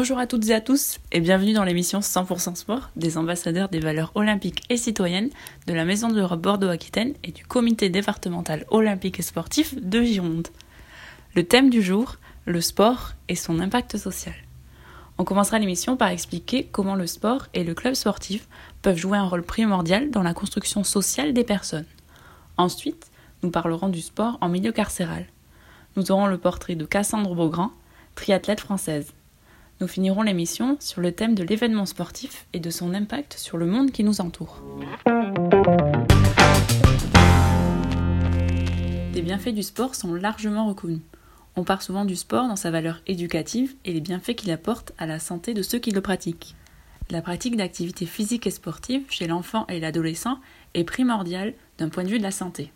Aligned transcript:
Bonjour 0.00 0.18
à 0.18 0.26
toutes 0.26 0.48
et 0.48 0.54
à 0.54 0.62
tous 0.62 0.98
et 1.12 1.20
bienvenue 1.20 1.52
dans 1.52 1.62
l'émission 1.62 1.98
100% 1.98 2.54
Sport 2.54 2.88
des 2.96 3.18
ambassadeurs 3.18 3.68
des 3.68 3.80
valeurs 3.80 4.12
olympiques 4.14 4.62
et 4.70 4.78
citoyennes 4.78 5.28
de 5.66 5.74
la 5.74 5.84
Maison 5.84 6.08
de 6.08 6.16
l'Europe 6.16 6.40
Bordeaux-Aquitaine 6.40 7.12
et 7.22 7.32
du 7.32 7.44
comité 7.44 7.90
départemental 7.90 8.64
olympique 8.70 9.18
et 9.18 9.22
sportif 9.22 9.74
de 9.78 10.00
Gironde. 10.00 10.48
Le 11.34 11.44
thème 11.44 11.68
du 11.68 11.82
jour, 11.82 12.16
le 12.46 12.62
sport 12.62 13.12
et 13.28 13.34
son 13.34 13.60
impact 13.60 13.98
social. 13.98 14.32
On 15.18 15.24
commencera 15.24 15.58
l'émission 15.58 15.98
par 15.98 16.08
expliquer 16.08 16.64
comment 16.64 16.94
le 16.94 17.06
sport 17.06 17.48
et 17.52 17.62
le 17.62 17.74
club 17.74 17.92
sportif 17.92 18.48
peuvent 18.80 18.96
jouer 18.96 19.18
un 19.18 19.28
rôle 19.28 19.42
primordial 19.42 20.10
dans 20.10 20.22
la 20.22 20.32
construction 20.32 20.82
sociale 20.82 21.34
des 21.34 21.44
personnes. 21.44 21.84
Ensuite, 22.56 23.10
nous 23.42 23.50
parlerons 23.50 23.90
du 23.90 24.00
sport 24.00 24.38
en 24.40 24.48
milieu 24.48 24.72
carcéral. 24.72 25.26
Nous 25.96 26.10
aurons 26.10 26.26
le 26.26 26.38
portrait 26.38 26.74
de 26.74 26.86
Cassandre 26.86 27.34
Beaugrand, 27.34 27.72
triathlète 28.14 28.60
française. 28.60 29.12
Nous 29.80 29.88
finirons 29.88 30.20
l'émission 30.20 30.76
sur 30.78 31.00
le 31.00 31.10
thème 31.10 31.34
de 31.34 31.42
l'événement 31.42 31.86
sportif 31.86 32.44
et 32.52 32.60
de 32.60 32.68
son 32.68 32.92
impact 32.92 33.38
sur 33.38 33.56
le 33.56 33.64
monde 33.64 33.92
qui 33.92 34.04
nous 34.04 34.20
entoure. 34.20 34.62
Les 39.14 39.22
bienfaits 39.22 39.54
du 39.54 39.62
sport 39.62 39.94
sont 39.94 40.12
largement 40.12 40.68
reconnus. 40.68 41.00
On 41.56 41.64
parle 41.64 41.80
souvent 41.80 42.04
du 42.04 42.14
sport 42.14 42.46
dans 42.46 42.56
sa 42.56 42.70
valeur 42.70 43.00
éducative 43.06 43.74
et 43.86 43.94
les 43.94 44.02
bienfaits 44.02 44.34
qu'il 44.34 44.50
apporte 44.50 44.92
à 44.98 45.06
la 45.06 45.18
santé 45.18 45.54
de 45.54 45.62
ceux 45.62 45.78
qui 45.78 45.92
le 45.92 46.02
pratiquent. 46.02 46.54
La 47.08 47.22
pratique 47.22 47.56
d'activités 47.56 48.04
physiques 48.04 48.46
et 48.46 48.50
sportives 48.50 49.06
chez 49.08 49.26
l'enfant 49.26 49.66
et 49.68 49.80
l'adolescent 49.80 50.40
est 50.74 50.84
primordiale 50.84 51.54
d'un 51.78 51.88
point 51.88 52.04
de 52.04 52.10
vue 52.10 52.18
de 52.18 52.22
la 52.22 52.30
santé. 52.30 52.70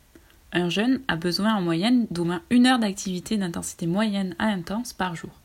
Un 0.53 0.71
jeune 0.71 1.03
a 1.09 1.17
besoin 1.17 1.55
en 1.55 1.61
moyenne 1.61 2.07
d'au 2.11 2.25
moins 2.25 2.41
une 2.49 2.67
heure 2.67 2.79
d'activité 2.79 3.37
d'intensité 3.37 3.87
moyenne 3.87 4.35
à 4.39 4.47
intense 4.47 4.95
par 4.95 5.15
jour. 5.15 5.44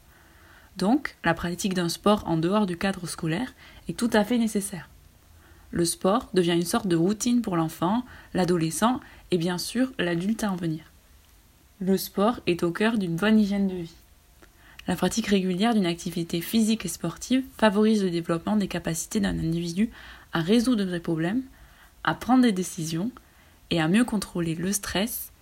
Donc, 0.79 1.17
la 1.25 1.33
pratique 1.33 1.73
d'un 1.73 1.89
sport 1.89 2.23
en 2.25 2.37
dehors 2.37 2.65
du 2.65 2.77
cadre 2.77 3.05
scolaire 3.05 3.53
est 3.89 3.97
tout 3.99 4.09
à 4.13 4.23
fait 4.23 4.37
nécessaire. 4.37 4.87
Le 5.71 5.83
sport 5.83 6.29
devient 6.33 6.53
une 6.53 6.63
sorte 6.63 6.87
de 6.87 6.95
routine 6.95 7.41
pour 7.41 7.57
l'enfant, 7.57 8.05
l'adolescent 8.33 9.01
et 9.29 9.37
bien 9.37 9.57
sûr 9.57 9.91
l'adulte 9.99 10.45
à 10.45 10.51
en 10.53 10.55
venir. 10.55 10.85
Le 11.81 11.97
sport 11.97 12.39
est 12.47 12.63
au 12.63 12.71
cœur 12.71 12.97
d'une 12.97 13.17
bonne 13.17 13.37
hygiène 13.37 13.67
de 13.67 13.75
vie. 13.75 13.95
La 14.87 14.95
pratique 14.95 15.27
régulière 15.27 15.73
d'une 15.73 15.85
activité 15.85 16.39
physique 16.39 16.85
et 16.85 16.89
sportive 16.89 17.43
favorise 17.57 18.01
le 18.01 18.09
développement 18.09 18.55
des 18.55 18.69
capacités 18.69 19.19
d'un 19.19 19.37
individu 19.37 19.89
à 20.31 20.39
résoudre 20.39 20.85
des 20.85 20.99
problèmes, 21.01 21.43
à 22.05 22.15
prendre 22.15 22.43
des 22.43 22.53
décisions 22.53 23.11
et 23.69 23.81
à 23.81 23.89
mieux 23.89 24.05
contrôler 24.05 24.55
le 24.55 24.71
stress 24.71 25.33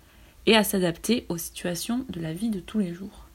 et 0.46 0.56
à 0.56 0.64
s'adapter 0.64 1.26
aux 1.28 1.38
situations 1.38 2.04
de 2.08 2.20
la 2.20 2.32
vie 2.32 2.50
de 2.50 2.60
tous 2.60 2.80
les 2.80 2.92
jours. 2.92 3.26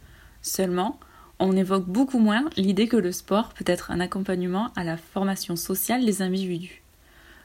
Seulement, 0.41 0.99
on 1.45 1.57
évoque 1.57 1.85
beaucoup 1.85 2.19
moins 2.19 2.45
l'idée 2.55 2.87
que 2.87 2.95
le 2.95 3.11
sport 3.11 3.49
peut 3.49 3.65
être 3.67 3.91
un 3.91 3.99
accompagnement 3.99 4.71
à 4.77 4.85
la 4.85 4.95
formation 4.95 5.57
sociale 5.57 6.05
des 6.05 6.21
individus. 6.21 6.81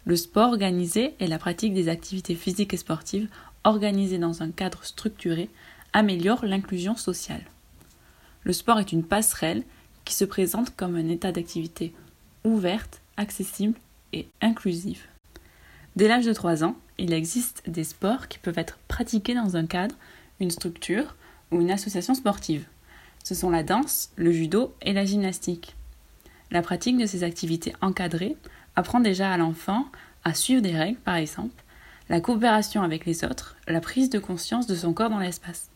Le 0.04 0.14
sport 0.14 0.50
organisé 0.50 1.16
et 1.18 1.27
la 1.27 1.41
pratique 1.41 1.74
des 1.74 1.88
activités 1.88 2.36
physiques 2.36 2.72
et 2.72 2.76
sportives 2.76 3.28
organisées 3.64 4.19
dans 4.19 4.41
un 4.41 4.52
cadre 4.52 4.84
structuré 4.84 5.50
améliorent 5.92 6.44
l'inclusion 6.44 6.94
sociale. 6.94 7.42
Le 8.44 8.52
sport 8.52 8.78
est 8.78 8.92
une 8.92 9.02
passerelle 9.02 9.64
qui 10.04 10.14
se 10.14 10.24
présente 10.24 10.76
comme 10.76 10.94
un 10.94 11.08
état 11.08 11.32
d'activité 11.32 11.92
ouverte, 12.44 13.00
accessible 13.16 13.74
et 14.12 14.28
inclusive. 14.41 15.06
Dès 15.96 16.06
l'âge 16.06 16.24
de 16.24 16.32
3 16.32 16.62
ans, 16.62 16.76
il 16.98 17.12
existe 17.12 17.69
des 17.69 17.82
sports 17.82 18.28
qui 18.28 18.38
peuvent 18.38 18.60
être 18.60 18.78
pratiqués 18.87 19.34
dans 19.34 19.56
un 19.56 19.66
cadre, 19.66 19.97
une 20.38 20.53
structure 20.53 21.16
ou 21.50 21.60
une 21.60 21.72
association 21.72 22.14
sportive 22.14 22.64
ce 23.25 23.34
sont 23.34 23.51
la 23.51 23.62
danse, 23.62 24.11
le 24.17 24.33
judo 24.33 24.75
et 24.83 24.93
la 24.93 25.05
gymnastique. 25.05 25.77
La 26.51 26.62
pratique 26.62 26.97
de 26.97 27.06
ces 27.06 27.25
activités 27.25 27.75
encadrées 27.81 28.37
apprend 28.77 29.01
déjà 29.01 29.33
à 29.33 29.37
l'enfant 29.37 29.87
à 30.25 30.34
suivre 30.34 30.62
des 30.62 30.77
règles, 30.77 30.99
par 30.99 31.17
exemple, 31.17 31.62
la 32.09 32.21
coopération 32.21 32.83
avec 32.83 33.05
les 33.05 33.25
autres, 33.25 33.56
la 33.67 33.81
prise 33.81 34.09
de 34.09 34.19
conscience 34.19 34.67
de 34.67 34.75
son 34.75 34.93
corps 34.93 35.11
dans 35.11 35.19
l'espace. 35.19 35.71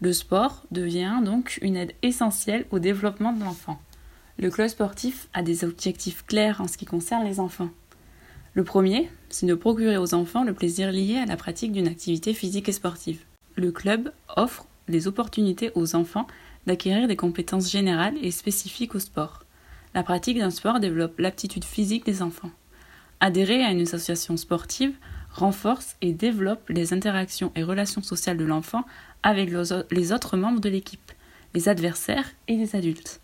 Le 0.00 0.12
sport 0.12 0.64
devient 0.70 1.20
donc 1.24 1.58
une 1.62 1.76
aide 1.76 1.94
essentielle 2.02 2.66
au 2.70 2.78
développement 2.78 3.32
de 3.32 3.42
l'enfant. 3.42 3.80
Le 4.38 4.50
club 4.50 4.68
sportif 4.68 5.28
a 5.32 5.42
des 5.42 5.64
objectifs 5.64 6.26
clairs 6.26 6.60
en 6.60 6.68
ce 6.68 6.76
qui 6.76 6.84
concerne 6.84 7.24
les 7.24 7.40
enfants. 7.40 7.70
Le 8.54 8.64
premier, 8.64 9.10
c'est 9.30 9.46
de 9.46 9.54
procurer 9.54 9.96
aux 9.96 10.12
enfants 10.12 10.44
le 10.44 10.52
plaisir 10.52 10.92
lié 10.92 11.16
à 11.16 11.26
la 11.26 11.36
pratique 11.36 11.72
d'une 11.72 11.88
activité 11.88 12.34
physique 12.34 12.68
et 12.68 12.72
sportive. 12.72 13.22
Le 13.56 13.72
club 13.72 14.12
offre 14.36 14.66
les 14.88 15.06
opportunités 15.06 15.70
aux 15.74 15.94
enfants 15.94 16.26
d'acquérir 16.66 17.08
des 17.08 17.16
compétences 17.16 17.70
générales 17.70 18.16
et 18.22 18.30
spécifiques 18.30 18.94
au 18.94 18.98
sport. 18.98 19.44
La 19.94 20.02
pratique 20.02 20.38
d'un 20.38 20.50
sport 20.50 20.80
développe 20.80 21.18
l'aptitude 21.18 21.64
physique 21.64 22.06
des 22.06 22.22
enfants. 22.22 22.50
Adhérer 23.20 23.62
à 23.64 23.70
une 23.70 23.82
association 23.82 24.36
sportive 24.36 24.94
renforce 25.30 25.96
et 26.00 26.12
développe 26.12 26.68
les 26.68 26.92
interactions 26.92 27.52
et 27.54 27.62
relations 27.62 28.02
sociales 28.02 28.36
de 28.36 28.44
l'enfant 28.44 28.84
avec 29.22 29.50
les 29.90 30.12
autres 30.12 30.36
membres 30.36 30.60
de 30.60 30.68
l'équipe, 30.68 31.12
les 31.54 31.68
adversaires 31.68 32.30
et 32.48 32.56
les 32.56 32.74
adultes. 32.76 33.20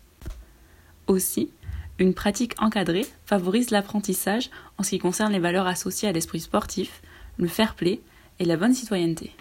Aussi, 1.07 1.51
une 1.97 2.13
pratique 2.13 2.55
encadrée 2.61 3.05
favorise 3.25 3.71
l'apprentissage 3.71 4.49
en 4.77 4.83
ce 4.83 4.91
qui 4.91 4.99
concerne 4.99 5.33
les 5.33 5.39
valeurs 5.39 5.67
associées 5.67 6.07
à 6.07 6.13
l'esprit 6.13 6.39
sportif, 6.39 7.01
le 7.37 7.47
fair 7.47 7.75
play 7.75 7.99
et 8.39 8.45
la 8.45 8.55
bonne 8.55 8.73
citoyenneté. 8.73 9.35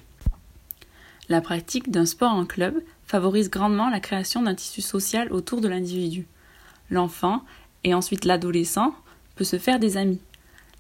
La 1.29 1.41
pratique 1.41 1.91
d'un 1.91 2.07
sport 2.07 2.33
en 2.33 2.47
club 2.47 2.83
favorise 3.09 3.51
grandement 3.51 3.89
la 3.89 4.01
création 4.01 4.43
d'un 4.43 4.55
tissu 4.55 4.83
social 4.83 5.33
autour 5.33 5.61
de 5.61 5.69
l'individu. 5.69 6.27
L'enfant, 6.91 7.43
et 7.83 7.95
ensuite 7.95 8.27
l'adolescent, 8.27 8.95
peut 9.35 9.45
se 9.45 9.59
faire 9.59 9.81
des 9.81 9.97
amis. 9.97 10.21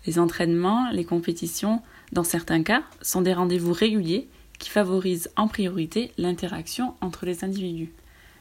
Les 0.06 0.18
entraînements, 0.18 0.90
les 0.92 1.04
compétitions, 1.04 1.82
dans 2.12 2.24
certains 2.24 2.62
cas, 2.62 2.82
sont 3.00 3.22
des 3.22 3.32
rendez-vous 3.32 3.72
réguliers 3.72 4.28
qui 4.58 4.68
favorisent 4.68 5.30
en 5.36 5.48
priorité 5.48 6.12
l'interaction 6.18 6.94
entre 7.00 7.24
les 7.24 7.44
individus. 7.44 7.92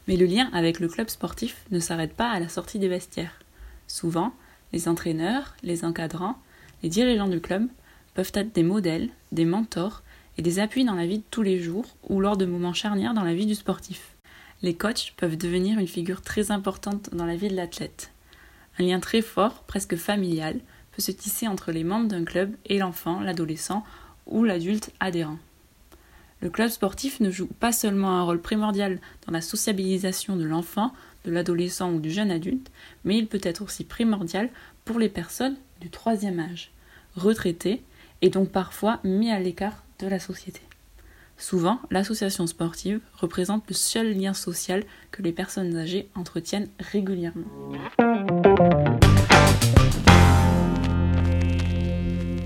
Mais 0.08 0.18
le 0.18 0.26
lien 0.26 0.50
avec 0.54 0.80
le 0.80 0.90
club 0.90 1.10
sportif 1.10 1.64
ne 1.72 1.80
s'arrête 1.80 2.14
pas 2.14 2.30
à 2.30 2.40
la 2.40 2.50
sortie 2.50 2.80
des 2.80 2.88
vestiaires. 2.88 3.40
Souvent, 3.88 4.34
les 4.74 4.90
entraîneurs, 4.90 5.56
les 5.64 5.86
encadrants, 5.86 6.38
les 6.84 6.90
dirigeants 6.90 7.30
du 7.30 7.40
club 7.40 7.68
peuvent 8.16 8.32
être 8.34 8.54
des 8.54 8.64
modèles, 8.64 9.10
des 9.32 9.46
mentors 9.46 10.02
et 10.38 10.42
des 10.42 10.60
appuis 10.60 10.86
dans 10.86 10.96
la 10.96 11.06
vie 11.06 11.20
de 11.20 11.24
tous 11.30 11.42
les 11.42 11.60
jours 11.60 11.86
ou 12.08 12.20
lors 12.20 12.38
de 12.38 12.46
moments 12.46 12.74
charnières 12.74 13.14
dans 13.14 13.24
la 13.24 13.34
vie 13.34 13.46
du 13.46 13.56
sportif. 13.56 14.16
Les 14.62 14.76
coachs 14.76 15.14
peuvent 15.18 15.38
devenir 15.38 15.80
une 15.80 15.88
figure 15.88 16.22
très 16.22 16.52
importante 16.52 17.10
dans 17.14 17.26
la 17.26 17.36
vie 17.36 17.50
de 17.50 17.56
l'athlète. 17.56 18.12
Un 18.80 18.84
lien 18.84 19.00
très 19.00 19.22
fort, 19.22 19.64
presque 19.64 19.96
familial, 19.96 20.60
peut 20.92 21.02
se 21.02 21.12
tisser 21.12 21.48
entre 21.48 21.72
les 21.72 21.84
membres 21.84 22.08
d'un 22.08 22.24
club 22.24 22.56
et 22.66 22.80
l'enfant, 22.80 23.20
l'adolescent 23.20 23.84
ou 24.26 24.44
l'adulte 24.44 24.92
adhérent. 25.00 25.38
Le 26.42 26.50
club 26.50 26.70
sportif 26.70 27.20
ne 27.20 27.32
joue 27.32 27.48
pas 27.48 27.72
seulement 27.72 28.20
un 28.20 28.24
rôle 28.24 28.42
primordial 28.42 29.00
dans 29.26 29.34
la 29.34 29.42
sociabilisation 29.42 30.36
de 30.36 30.44
l'enfant, 30.44 30.94
de 31.26 31.32
l'adolescent 31.32 31.92
ou 31.92 32.00
du 32.00 32.12
jeune 32.12 32.30
adulte, 32.30 32.72
mais 33.06 33.18
il 33.18 33.28
peut 33.28 33.42
être 33.42 33.64
aussi 33.64 33.84
primordial 33.84 34.50
pour 34.86 35.00
les 35.00 35.10
personnes 35.10 35.58
du 35.82 35.90
troisième 35.90 36.40
âge, 36.40 36.72
retraitées 37.16 37.82
et 38.22 38.30
donc 38.30 38.50
parfois 38.50 39.00
mis 39.04 39.32
à 39.32 39.40
l'écart 39.40 39.84
de 40.00 40.08
la 40.08 40.20
société. 40.20 40.62
Souvent, 41.38 41.80
l'association 41.92 42.48
sportive 42.48 43.00
représente 43.14 43.68
le 43.68 43.76
seul 43.76 44.18
lien 44.18 44.34
social 44.34 44.84
que 45.12 45.22
les 45.22 45.32
personnes 45.32 45.78
âgées 45.78 46.10
entretiennent 46.16 46.68
régulièrement. 46.80 47.46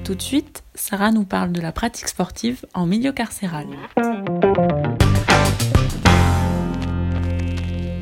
Tout 0.03 0.15
de 0.15 0.21
suite, 0.21 0.63
Sarah 0.75 1.11
nous 1.11 1.23
parle 1.23 1.53
de 1.53 1.61
la 1.61 1.71
pratique 1.71 2.09
sportive 2.09 2.65
en 2.73 2.85
milieu 2.85 3.13
carcéral. 3.13 3.67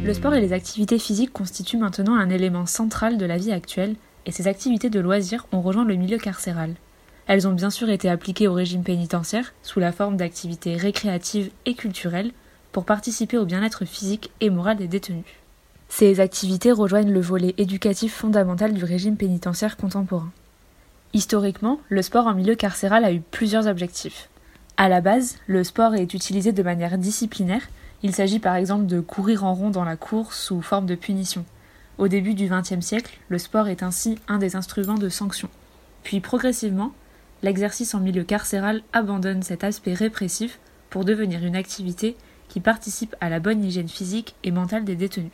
Le 0.03 0.13
sport 0.15 0.33
et 0.33 0.41
les 0.41 0.53
activités 0.53 0.97
physiques 0.97 1.31
constituent 1.31 1.77
maintenant 1.77 2.15
un 2.15 2.31
élément 2.31 2.65
central 2.65 3.19
de 3.19 3.25
la 3.27 3.37
vie 3.37 3.51
actuelle 3.51 3.95
et 4.25 4.31
ces 4.31 4.47
activités 4.47 4.89
de 4.89 4.99
loisirs 4.99 5.45
ont 5.51 5.61
rejoint 5.61 5.85
le 5.85 5.95
milieu 5.95 6.17
carcéral. 6.17 6.73
Elles 7.29 7.47
ont 7.47 7.53
bien 7.53 7.69
sûr 7.69 7.91
été 7.91 8.09
appliquées 8.09 8.47
au 8.47 8.55
régime 8.55 8.81
pénitentiaire 8.81 9.53
sous 9.61 9.79
la 9.79 9.91
forme 9.91 10.17
d'activités 10.17 10.75
récréatives 10.75 11.51
et 11.67 11.75
culturelles 11.75 12.31
pour 12.71 12.85
participer 12.85 13.37
au 13.37 13.45
bien-être 13.45 13.85
physique 13.85 14.31
et 14.41 14.49
moral 14.49 14.77
des 14.77 14.87
détenus. 14.87 15.25
Ces 15.89 16.21
activités 16.21 16.71
rejoignent 16.71 17.11
le 17.11 17.21
volet 17.21 17.53
éducatif 17.59 18.15
fondamental 18.15 18.73
du 18.73 18.83
régime 18.83 19.15
pénitentiaire 19.15 19.77
contemporain. 19.77 20.31
Historiquement, 21.13 21.79
le 21.89 22.01
sport 22.01 22.25
en 22.25 22.33
milieu 22.33 22.55
carcéral 22.55 23.05
a 23.05 23.13
eu 23.13 23.19
plusieurs 23.19 23.67
objectifs. 23.67 24.27
À 24.77 24.89
la 24.89 24.99
base, 24.99 25.37
le 25.45 25.63
sport 25.63 25.93
est 25.93 26.15
utilisé 26.15 26.51
de 26.51 26.63
manière 26.63 26.97
disciplinaire. 26.97 27.61
Il 28.01 28.15
s'agit 28.15 28.39
par 28.39 28.55
exemple 28.55 28.87
de 28.87 29.01
courir 29.01 29.43
en 29.43 29.53
rond 29.53 29.69
dans 29.69 29.85
la 29.85 29.97
cour 29.97 30.33
sous 30.33 30.63
forme 30.63 30.87
de 30.87 30.95
punition. 30.95 31.45
Au 31.99 32.07
début 32.07 32.33
du 32.33 32.49
XXe 32.49 32.83
siècle, 32.83 33.19
le 33.27 33.37
sport 33.37 33.67
est 33.67 33.83
ainsi 33.83 34.17
un 34.27 34.39
des 34.39 34.55
instruments 34.55 34.95
de 34.95 35.09
sanction. 35.09 35.49
Puis 36.01 36.21
progressivement, 36.21 36.91
l'exercice 37.41 37.93
en 37.93 37.99
milieu 37.99 38.23
carcéral 38.23 38.81
abandonne 38.93 39.43
cet 39.43 39.63
aspect 39.63 39.93
répressif 39.93 40.59
pour 40.89 41.05
devenir 41.05 41.43
une 41.43 41.55
activité 41.55 42.15
qui 42.47 42.59
participe 42.59 43.15
à 43.21 43.29
la 43.29 43.39
bonne 43.39 43.63
hygiène 43.63 43.87
physique 43.87 44.35
et 44.43 44.51
mentale 44.51 44.83
des 44.83 44.95
détenus. 44.95 45.31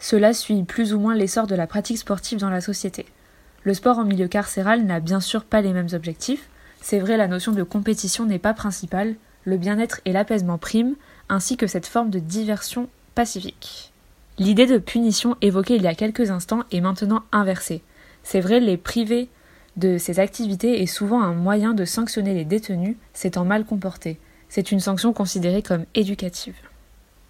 Cela 0.00 0.34
suit 0.34 0.64
plus 0.64 0.92
ou 0.92 1.00
moins 1.00 1.14
l'essor 1.14 1.46
de 1.46 1.54
la 1.54 1.66
pratique 1.66 1.98
sportive 1.98 2.38
dans 2.38 2.50
la 2.50 2.60
société. 2.60 3.06
Le 3.62 3.72
sport 3.72 3.98
en 3.98 4.04
milieu 4.04 4.28
carcéral 4.28 4.84
n'a 4.84 5.00
bien 5.00 5.20
sûr 5.20 5.44
pas 5.44 5.62
les 5.62 5.72
mêmes 5.72 5.88
objectifs. 5.94 6.48
C'est 6.82 6.98
vrai, 6.98 7.16
la 7.16 7.28
notion 7.28 7.52
de 7.52 7.62
compétition 7.62 8.26
n'est 8.26 8.38
pas 8.38 8.52
principale, 8.52 9.14
le 9.44 9.56
bien-être 9.56 10.00
et 10.04 10.12
l'apaisement 10.12 10.58
priment, 10.58 10.96
ainsi 11.28 11.56
que 11.56 11.66
cette 11.66 11.86
forme 11.86 12.10
de 12.10 12.18
diversion 12.18 12.88
pacifique. 13.14 13.92
L'idée 14.38 14.66
de 14.66 14.78
punition 14.78 15.36
évoquée 15.40 15.76
il 15.76 15.82
y 15.82 15.86
a 15.86 15.94
quelques 15.94 16.30
instants 16.30 16.64
est 16.72 16.80
maintenant 16.80 17.22
inversée. 17.32 17.82
C'est 18.22 18.40
vrai, 18.40 18.60
les 18.60 18.76
privés 18.76 19.28
de 19.76 19.98
ces 19.98 20.20
activités 20.20 20.82
est 20.82 20.86
souvent 20.86 21.22
un 21.22 21.34
moyen 21.34 21.74
de 21.74 21.84
sanctionner 21.84 22.34
les 22.34 22.44
détenus 22.44 22.96
s'étant 23.12 23.44
mal 23.44 23.64
comportés. 23.64 24.18
C'est 24.48 24.70
une 24.70 24.80
sanction 24.80 25.12
considérée 25.12 25.62
comme 25.62 25.84
éducative. 25.94 26.54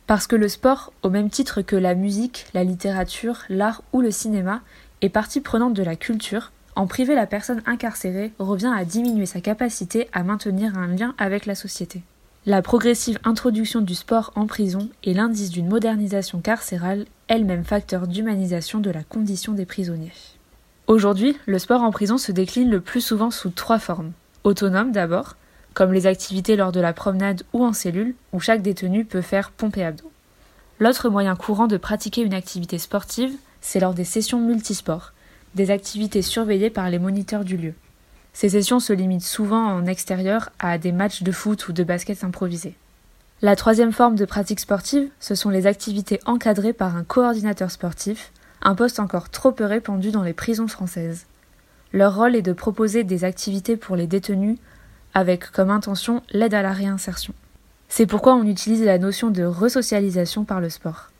Parce 0.06 0.26
que 0.26 0.36
le 0.36 0.48
sport, 0.48 0.92
au 1.02 1.08
même 1.08 1.30
titre 1.30 1.62
que 1.62 1.76
la 1.76 1.94
musique, 1.94 2.46
la 2.52 2.64
littérature, 2.64 3.42
l'art 3.48 3.82
ou 3.92 4.02
le 4.02 4.10
cinéma, 4.10 4.60
est 5.00 5.08
partie 5.08 5.40
prenante 5.40 5.74
de 5.74 5.82
la 5.82 5.96
culture, 5.96 6.52
en 6.76 6.86
priver 6.86 7.14
la 7.14 7.26
personne 7.26 7.62
incarcérée 7.66 8.32
revient 8.38 8.72
à 8.76 8.84
diminuer 8.84 9.26
sa 9.26 9.40
capacité 9.40 10.08
à 10.12 10.22
maintenir 10.22 10.76
un 10.76 10.88
lien 10.88 11.14
avec 11.16 11.46
la 11.46 11.54
société. 11.54 12.02
La 12.46 12.60
progressive 12.60 13.18
introduction 13.24 13.80
du 13.80 13.94
sport 13.94 14.32
en 14.34 14.46
prison 14.46 14.90
est 15.02 15.14
l'indice 15.14 15.50
d'une 15.50 15.68
modernisation 15.68 16.40
carcérale, 16.40 17.06
elle-même 17.28 17.64
facteur 17.64 18.06
d'humanisation 18.06 18.80
de 18.80 18.90
la 18.90 19.02
condition 19.02 19.54
des 19.54 19.64
prisonniers. 19.64 20.12
Aujourd'hui, 20.86 21.38
le 21.46 21.58
sport 21.58 21.82
en 21.82 21.90
prison 21.90 22.18
se 22.18 22.30
décline 22.30 22.70
le 22.70 22.80
plus 22.80 23.00
souvent 23.00 23.30
sous 23.30 23.48
trois 23.48 23.78
formes. 23.78 24.12
Autonome 24.44 24.92
d'abord, 24.92 25.36
comme 25.72 25.94
les 25.94 26.06
activités 26.06 26.56
lors 26.56 26.72
de 26.72 26.80
la 26.80 26.92
promenade 26.92 27.42
ou 27.54 27.64
en 27.64 27.72
cellule, 27.72 28.14
où 28.34 28.40
chaque 28.40 28.60
détenu 28.60 29.06
peut 29.06 29.22
faire 29.22 29.50
pompe 29.50 29.78
et 29.78 29.84
abdos. 29.84 30.12
L'autre 30.78 31.08
moyen 31.08 31.36
courant 31.36 31.68
de 31.68 31.78
pratiquer 31.78 32.20
une 32.20 32.34
activité 32.34 32.78
sportive, 32.78 33.32
c'est 33.62 33.80
lors 33.80 33.94
des 33.94 34.04
sessions 34.04 34.38
multisports, 34.38 35.14
des 35.54 35.70
activités 35.70 36.20
surveillées 36.20 36.68
par 36.68 36.90
les 36.90 36.98
moniteurs 36.98 37.44
du 37.44 37.56
lieu. 37.56 37.72
Ces 38.34 38.50
sessions 38.50 38.80
se 38.80 38.92
limitent 38.92 39.22
souvent 39.22 39.64
en 39.64 39.86
extérieur 39.86 40.50
à 40.58 40.76
des 40.76 40.92
matchs 40.92 41.22
de 41.22 41.32
foot 41.32 41.68
ou 41.68 41.72
de 41.72 41.84
basket 41.84 42.24
improvisés. 42.24 42.74
La 43.40 43.56
troisième 43.56 43.92
forme 43.92 44.16
de 44.16 44.24
pratique 44.26 44.60
sportive, 44.60 45.08
ce 45.18 45.34
sont 45.34 45.50
les 45.50 45.66
activités 45.66 46.20
encadrées 46.26 46.72
par 46.74 46.94
un 46.94 47.04
coordinateur 47.04 47.70
sportif, 47.70 48.32
un 48.64 48.74
poste 48.74 48.98
encore 48.98 49.28
trop 49.28 49.52
peu 49.52 49.64
répandu 49.64 50.10
dans 50.10 50.22
les 50.22 50.32
prisons 50.32 50.68
françaises. 50.68 51.26
Leur 51.92 52.16
rôle 52.16 52.34
est 52.34 52.42
de 52.42 52.52
proposer 52.52 53.04
des 53.04 53.24
activités 53.24 53.76
pour 53.76 53.94
les 53.94 54.06
détenus 54.06 54.58
avec 55.12 55.50
comme 55.50 55.70
intention 55.70 56.22
l'aide 56.32 56.54
à 56.54 56.62
la 56.62 56.72
réinsertion. 56.72 57.34
C'est 57.88 58.06
pourquoi 58.06 58.34
on 58.34 58.46
utilise 58.46 58.82
la 58.82 58.98
notion 58.98 59.30
de 59.30 59.44
resocialisation 59.44 60.44
par 60.44 60.60
le 60.60 60.70
sport. 60.70 61.10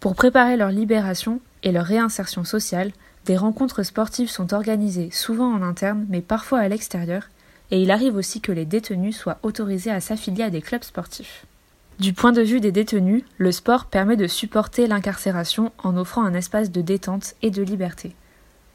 Pour 0.00 0.14
préparer 0.14 0.56
leur 0.56 0.70
libération 0.70 1.40
et 1.62 1.72
leur 1.72 1.86
réinsertion 1.86 2.44
sociale, 2.44 2.92
des 3.24 3.36
rencontres 3.36 3.82
sportives 3.82 4.28
sont 4.28 4.52
organisées 4.52 5.10
souvent 5.10 5.52
en 5.52 5.62
interne 5.62 6.04
mais 6.08 6.20
parfois 6.20 6.58
à 6.58 6.68
l'extérieur, 6.68 7.28
et 7.70 7.80
il 7.80 7.90
arrive 7.90 8.16
aussi 8.16 8.40
que 8.40 8.52
les 8.52 8.64
détenus 8.64 9.16
soient 9.16 9.38
autorisés 9.42 9.90
à 9.90 10.00
s'affilier 10.00 10.44
à 10.44 10.50
des 10.50 10.62
clubs 10.62 10.84
sportifs. 10.84 11.46
Du 11.98 12.12
point 12.12 12.30
de 12.30 12.42
vue 12.42 12.60
des 12.60 12.70
détenus, 12.70 13.24
le 13.38 13.50
sport 13.50 13.86
permet 13.86 14.16
de 14.16 14.28
supporter 14.28 14.86
l'incarcération 14.86 15.72
en 15.82 15.96
offrant 15.96 16.22
un 16.22 16.32
espace 16.32 16.70
de 16.70 16.80
détente 16.80 17.34
et 17.42 17.50
de 17.50 17.60
liberté. 17.60 18.14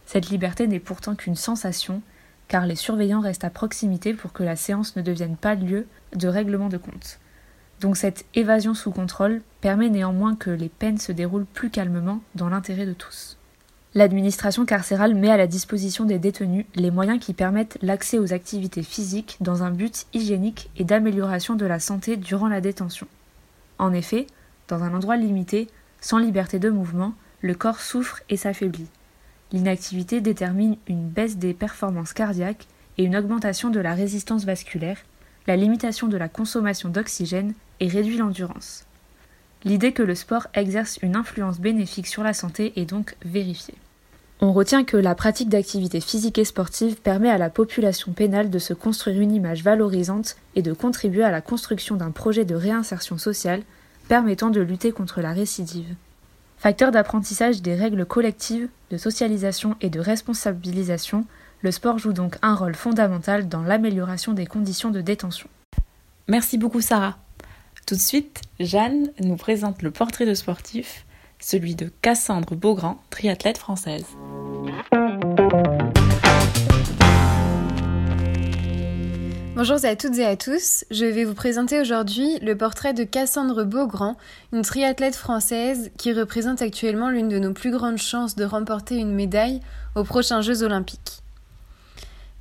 Cette 0.06 0.30
liberté 0.30 0.68
n'est 0.68 0.82
pourtant 0.82 1.16
qu'une 1.16 1.38
sensation 1.38 2.02
car 2.50 2.66
les 2.66 2.76
surveillants 2.76 3.22
restent 3.22 3.46
à 3.46 3.50
proximité 3.50 4.14
pour 4.14 4.34
que 4.34 4.44
la 4.44 4.58
séance 4.58 4.98
ne 4.98 5.02
devienne 5.02 5.38
pas 5.38 5.56
lieu 5.56 5.88
de 6.14 6.28
règlement 6.28 6.68
de 6.68 6.76
compte. 6.76 7.20
Donc 7.80 7.96
cette 7.96 8.26
évasion 8.36 8.74
sous 8.74 8.92
contrôle 8.92 9.42
permet 9.62 9.90
néanmoins 9.90 10.36
que 10.36 10.50
les 10.50 10.68
peines 10.68 10.98
se 10.98 11.14
déroulent 11.14 11.46
plus 11.46 11.70
calmement 11.70 12.22
dans 12.36 12.50
l'intérêt 12.50 12.86
de 12.86 12.94
tous. 12.94 13.38
L'administration 13.96 14.66
carcérale 14.66 15.14
met 15.14 15.30
à 15.30 15.38
la 15.38 15.46
disposition 15.46 16.06
des 16.06 16.18
détenus 16.18 16.66
les 16.74 16.90
moyens 16.90 17.20
qui 17.20 17.34
permettent 17.34 17.78
l'accès 17.84 18.18
aux 18.18 18.34
activités 18.34 18.82
physiques 18.82 19.38
dans 19.40 19.62
un 19.62 19.70
but 19.70 20.08
hygiénique 20.14 20.72
et 20.78 20.84
d'amélioration 20.84 21.56
de 21.56 21.66
la 21.68 21.80
santé 21.80 22.18
durant 22.18 22.48
la 22.48 22.60
détention. 22.60 23.06
En 23.78 23.94
effet, 23.94 24.26
dans 24.68 24.84
un 24.84 24.96
endroit 24.96 25.16
limité, 25.16 25.68
sans 26.02 26.18
liberté 26.18 26.58
de 26.58 26.72
mouvement, 26.72 27.14
le 27.42 27.54
corps 27.54 27.82
souffre 27.82 28.22
et 28.30 28.38
s'affaiblit. 28.38 28.88
L'inactivité 29.52 30.22
détermine 30.22 30.78
une 30.88 31.08
baisse 31.08 31.38
des 31.38 31.54
performances 31.54 32.14
cardiaques 32.14 32.66
et 32.98 33.04
une 33.04 33.16
augmentation 33.16 33.70
de 33.70 33.80
la 33.80 33.94
résistance 33.94 34.44
vasculaire, 34.44 34.98
la 35.46 35.56
limitation 35.56 36.08
de 36.08 36.18
la 36.18 36.30
consommation 36.30 36.90
d'oxygène 36.90 37.54
et 37.80 37.88
réduit 37.88 38.18
l'endurance. 38.18 38.86
L'idée 39.66 39.94
que 39.94 40.04
le 40.04 40.16
sport 40.16 40.48
exerce 40.54 41.00
une 41.02 41.16
influence 41.16 41.60
bénéfique 41.60 42.08
sur 42.08 42.24
la 42.24 42.34
santé 42.34 42.74
est 42.76 42.86
donc 42.86 43.16
vérifiée. 43.24 43.76
On 44.42 44.52
retient 44.52 44.84
que 44.84 44.98
la 44.98 45.16
pratique 45.16 45.48
d'activités 45.48 46.02
physiques 46.02 46.38
et 46.38 46.44
sportives 46.44 46.98
permet 46.98 47.30
à 47.30 47.38
la 47.38 47.50
population 47.50 48.12
pénale 48.12 48.50
de 48.50 48.60
se 48.60 48.74
construire 48.74 49.22
une 49.22 49.32
image 49.32 49.64
valorisante 49.64 50.36
et 50.56 50.62
de 50.62 50.74
contribuer 50.74 51.24
à 51.24 51.32
la 51.32 51.40
construction 51.40 51.96
d'un 51.96 52.12
projet 52.12 52.44
de 52.44 52.56
réinsertion 52.56 53.18
sociale 53.18 53.62
permettant 54.10 54.50
de 54.50 54.60
lutter 54.60 54.92
contre 54.92 55.22
la 55.22 55.32
récidive. 55.32 55.96
Facteur 56.58 56.92
d'apprentissage 56.92 57.62
des 57.62 57.76
règles 57.76 58.06
collectives, 58.06 58.68
de 58.92 58.98
socialisation 58.98 59.78
et 59.80 59.90
de 59.90 60.02
responsabilisation, 60.02 61.26
le 61.62 61.72
sport 61.72 61.98
joue 61.98 62.12
donc 62.12 62.36
un 62.42 62.56
rôle 62.56 62.76
fondamental 62.76 63.48
dans 63.48 63.64
l'amélioration 63.64 64.34
des 64.34 64.46
conditions 64.46 64.92
de 64.92 65.00
détention. 65.00 65.48
Merci 66.28 66.58
beaucoup 66.58 66.82
Sarah. 66.82 67.18
Tout 67.86 67.96
de 67.96 68.00
suite, 68.00 68.40
Jeanne 68.62 69.10
nous 69.20 69.36
présente 69.36 69.82
le 69.82 69.92
portrait 69.92 70.26
de 70.26 70.34
sportif, 70.34 71.06
celui 71.38 71.76
de 71.76 71.92
Cassandre 72.02 72.56
Beaugrand, 72.56 72.98
triathlète 73.10 73.58
française. 73.58 74.06
Bonjour 79.56 79.78
à 79.84 79.96
toutes 79.98 80.18
et 80.18 80.26
à 80.26 80.38
tous, 80.38 80.86
je 80.92 81.04
vais 81.06 81.26
vous 81.26 81.34
présenter 81.34 81.82
aujourd'hui 81.82 82.40
le 82.42 82.58
portrait 82.58 82.94
de 82.94 83.04
Cassandre 83.04 83.66
Beaugrand, 83.66 84.16
une 84.54 84.62
triathlète 84.62 85.16
française 85.16 85.92
qui 85.98 86.14
représente 86.14 86.62
actuellement 86.62 87.10
l'une 87.10 87.28
de 87.28 87.38
nos 87.38 87.52
plus 87.52 87.72
grandes 87.72 87.98
chances 87.98 88.36
de 88.36 88.46
remporter 88.46 88.96
une 88.96 89.14
médaille 89.14 89.60
aux 89.96 90.06
prochains 90.06 90.42
Jeux 90.42 90.64
olympiques. 90.64 91.22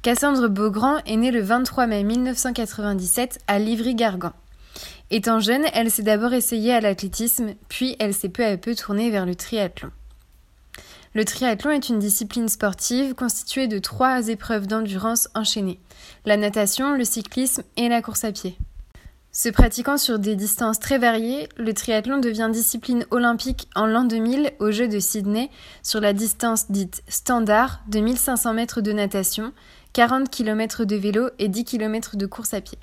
Cassandre 0.02 0.46
Beaugrand 0.49 0.99
est 1.04 1.16
née 1.16 1.32
le 1.32 1.42
23 1.42 1.88
mai 1.88 2.04
1997 2.04 3.40
à 3.49 3.58
Livry-Gargan. 3.58 4.32
Étant 5.14 5.40
jeune, 5.40 5.66
elle 5.75 5.90
s'est 5.90 6.02
d'abord 6.02 6.33
essayée 6.33 6.73
à 6.73 6.81
l'athlétisme, 6.81 7.52
puis 7.69 7.97
elle 7.99 8.14
s'est 8.14 8.31
peu 8.31 8.47
à 8.47 8.57
peu 8.57 8.75
tournée 8.75 9.11
vers 9.11 9.26
le 9.26 9.35
triathlon. 9.35 9.90
Le 11.14 11.26
triathlon 11.26 11.71
est 11.71 11.90
une 11.90 11.99
discipline 11.99 12.49
sportive 12.49 13.14
constituée 13.14 13.69
de 13.69 13.78
trois 13.78 14.28
épreuves 14.28 14.66
d'endurance 14.66 15.28
enchaînées 15.35 15.78
la 16.25 16.38
natation, 16.38 16.97
le 16.97 17.04
cyclisme 17.04 17.62
et 17.76 17.90
la 17.90 18.00
course 18.00 18.25
à 18.25 18.33
pied. 18.33 18.57
Se 19.33 19.50
pratiquant 19.50 19.99
sur 19.99 20.19
des 20.19 20.35
distances 20.35 20.81
très 20.81 20.97
variées, 20.97 21.47
le 21.59 21.75
triathlon 21.75 22.16
devient 22.16 22.49
discipline 22.50 23.04
olympique 23.11 23.69
en 23.75 23.85
l'an 23.85 24.04
2000 24.04 24.52
aux 24.61 24.71
Jeux 24.71 24.88
de 24.88 24.99
Sydney 24.99 25.50
sur 25.83 26.00
la 26.00 26.14
distance 26.14 26.71
dite 26.71 27.02
standard 27.07 27.83
de 27.87 28.00
1500 28.00 28.54
mètres 28.54 28.81
de 28.81 28.92
natation, 28.92 29.52
40 29.92 30.31
km 30.31 30.87
de 30.87 30.97
vélo 30.97 31.28
et 31.38 31.49
10 31.49 31.64
km 31.66 32.16
de 32.16 32.25
course 32.25 32.54
à 32.54 32.62
pied. 32.62 32.78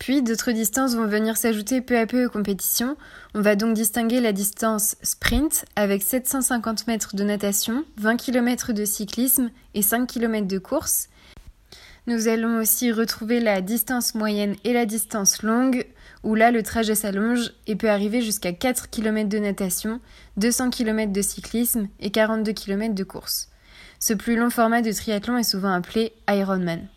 Puis 0.00 0.22
d'autres 0.22 0.52
distances 0.52 0.96
vont 0.96 1.06
venir 1.06 1.36
s'ajouter 1.36 1.82
peu 1.82 1.98
à 1.98 2.06
peu 2.06 2.24
aux 2.24 2.30
compétitions. 2.30 2.96
On 3.34 3.42
va 3.42 3.54
donc 3.54 3.74
distinguer 3.74 4.20
la 4.20 4.32
distance 4.32 4.96
sprint 5.02 5.66
avec 5.76 6.02
750 6.02 6.86
mètres 6.86 7.14
de 7.14 7.22
natation, 7.22 7.84
20 7.98 8.16
km 8.16 8.72
de 8.72 8.86
cyclisme 8.86 9.50
et 9.74 9.82
5 9.82 10.06
km 10.06 10.48
de 10.48 10.58
course. 10.58 11.10
Nous 12.06 12.28
allons 12.28 12.58
aussi 12.58 12.90
retrouver 12.90 13.40
la 13.40 13.60
distance 13.60 14.14
moyenne 14.14 14.56
et 14.64 14.72
la 14.72 14.86
distance 14.86 15.42
longue, 15.42 15.84
où 16.24 16.34
là 16.34 16.50
le 16.50 16.62
trajet 16.62 16.94
s'allonge 16.94 17.52
et 17.66 17.76
peut 17.76 17.90
arriver 17.90 18.22
jusqu'à 18.22 18.54
4 18.54 18.88
km 18.88 19.28
de 19.28 19.38
natation, 19.38 20.00
200 20.38 20.70
km 20.70 21.12
de 21.12 21.22
cyclisme 21.22 21.88
et 22.00 22.10
42 22.10 22.52
km 22.52 22.94
de 22.94 23.04
course. 23.04 23.50
Ce 23.98 24.14
plus 24.14 24.36
long 24.36 24.48
format 24.48 24.80
de 24.80 24.92
triathlon 24.92 25.36
est 25.36 25.42
souvent 25.42 25.74
appelé 25.74 26.14
Ironman. 26.26 26.88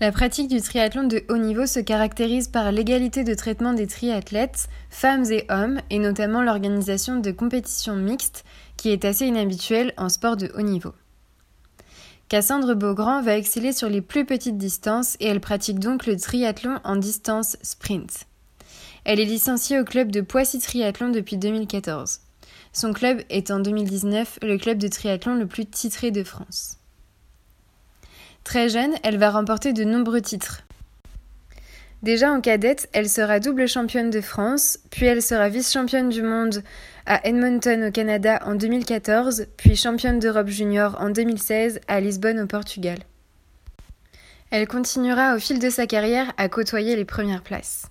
La 0.00 0.10
pratique 0.10 0.48
du 0.48 0.60
triathlon 0.60 1.04
de 1.04 1.22
haut 1.28 1.36
niveau 1.36 1.66
se 1.66 1.78
caractérise 1.78 2.48
par 2.48 2.72
l'égalité 2.72 3.22
de 3.22 3.32
traitement 3.32 3.72
des 3.72 3.86
triathlètes, 3.86 4.68
femmes 4.90 5.24
et 5.30 5.46
hommes, 5.48 5.80
et 5.88 6.00
notamment 6.00 6.42
l'organisation 6.42 7.20
de 7.20 7.30
compétitions 7.30 7.94
mixtes, 7.94 8.44
qui 8.76 8.90
est 8.90 9.04
assez 9.04 9.26
inhabituelle 9.26 9.94
en 9.96 10.08
sport 10.08 10.36
de 10.36 10.50
haut 10.56 10.62
niveau. 10.62 10.92
Cassandre 12.28 12.74
Beaugrand 12.74 13.22
va 13.22 13.36
exceller 13.36 13.72
sur 13.72 13.88
les 13.88 14.00
plus 14.00 14.24
petites 14.24 14.58
distances 14.58 15.16
et 15.20 15.26
elle 15.26 15.40
pratique 15.40 15.78
donc 15.78 16.06
le 16.06 16.16
triathlon 16.16 16.80
en 16.82 16.96
distance 16.96 17.56
sprint. 17.62 18.26
Elle 19.04 19.20
est 19.20 19.26
licenciée 19.26 19.78
au 19.78 19.84
club 19.84 20.10
de 20.10 20.22
Poissy 20.22 20.58
Triathlon 20.58 21.10
depuis 21.10 21.36
2014. 21.36 22.20
Son 22.72 22.92
club 22.92 23.22
est 23.28 23.52
en 23.52 23.60
2019 23.60 24.40
le 24.42 24.58
club 24.58 24.78
de 24.78 24.88
triathlon 24.88 25.36
le 25.36 25.46
plus 25.46 25.66
titré 25.66 26.10
de 26.10 26.24
France. 26.24 26.78
Très 28.44 28.68
jeune, 28.68 28.94
elle 29.02 29.18
va 29.18 29.30
remporter 29.30 29.72
de 29.72 29.84
nombreux 29.84 30.20
titres. 30.20 30.62
Déjà 32.02 32.30
en 32.30 32.42
cadette, 32.42 32.90
elle 32.92 33.08
sera 33.08 33.40
double 33.40 33.66
championne 33.66 34.10
de 34.10 34.20
France, 34.20 34.78
puis 34.90 35.06
elle 35.06 35.22
sera 35.22 35.48
vice-championne 35.48 36.10
du 36.10 36.20
monde 36.20 36.62
à 37.06 37.26
Edmonton 37.26 37.88
au 37.88 37.90
Canada 37.90 38.40
en 38.44 38.54
2014, 38.54 39.46
puis 39.56 39.74
championne 39.74 40.18
d'Europe 40.18 40.48
junior 40.48 40.98
en 41.00 41.08
2016 41.08 41.80
à 41.88 42.00
Lisbonne 42.00 42.40
au 42.40 42.46
Portugal. 42.46 42.98
Elle 44.50 44.68
continuera 44.68 45.34
au 45.34 45.38
fil 45.38 45.58
de 45.58 45.70
sa 45.70 45.86
carrière 45.86 46.32
à 46.36 46.50
côtoyer 46.50 46.94
les 46.94 47.06
premières 47.06 47.42
places. 47.42 47.86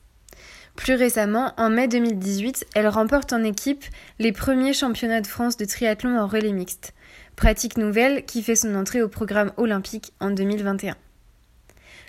Plus 0.75 0.93
récemment, 0.93 1.51
en 1.57 1.69
mai 1.69 1.87
2018, 1.87 2.67
elle 2.75 2.87
remporte 2.87 3.33
en 3.33 3.43
équipe 3.43 3.83
les 4.19 4.31
premiers 4.31 4.73
championnats 4.73 5.21
de 5.21 5.27
France 5.27 5.57
de 5.57 5.65
triathlon 5.65 6.19
en 6.19 6.27
relais 6.27 6.51
mixte, 6.51 6.93
pratique 7.35 7.77
nouvelle 7.77 8.25
qui 8.25 8.43
fait 8.43 8.55
son 8.55 8.75
entrée 8.75 9.01
au 9.01 9.07
programme 9.07 9.51
olympique 9.57 10.13
en 10.19 10.31
2021. 10.31 10.95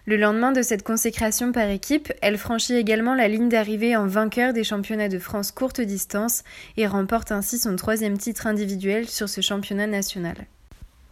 Le 0.06 0.18
lendemain 0.18 0.52
de 0.52 0.60
cette 0.60 0.82
consécration 0.82 1.50
par 1.50 1.68
équipe, 1.70 2.12
elle 2.20 2.36
franchit 2.36 2.74
également 2.74 3.14
la 3.14 3.26
ligne 3.26 3.48
d'arrivée 3.48 3.96
en 3.96 4.06
vainqueur 4.06 4.52
des 4.52 4.62
championnats 4.62 5.08
de 5.08 5.18
France 5.18 5.50
courte 5.50 5.80
distance 5.80 6.42
et 6.76 6.86
remporte 6.86 7.32
ainsi 7.32 7.58
son 7.58 7.74
troisième 7.76 8.18
titre 8.18 8.46
individuel 8.46 9.08
sur 9.08 9.30
ce 9.30 9.40
championnat 9.40 9.86
national. 9.86 10.36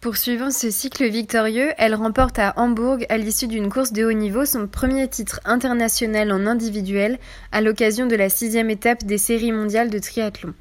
Poursuivant 0.02 0.50
ce 0.50 0.71
cycle 0.71 1.09
victorieux, 1.09 1.71
elle 1.78 1.95
remporte 1.95 2.38
à 2.38 2.52
Hambourg, 2.57 2.99
à 3.09 3.16
l'issue 3.16 3.47
d'une 3.47 3.71
course 3.71 3.92
de 3.92 4.04
haut 4.04 4.12
niveau, 4.12 4.45
son 4.45 4.66
premier 4.66 5.09
titre 5.09 5.40
international 5.45 6.31
en 6.33 6.45
individuel 6.47 7.19
à 7.50 7.61
l'occasion 7.62 8.07
de 8.07 8.16
la 8.16 8.28
sixième 8.28 8.69
étape 8.69 9.04
des 9.04 9.16
séries 9.16 9.52
mondiales 9.52 9.90
de 9.90 10.00
triathlon. 10.00 10.52